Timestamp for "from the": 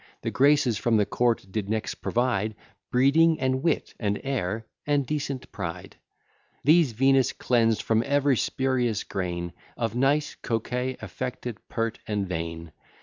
0.79-1.05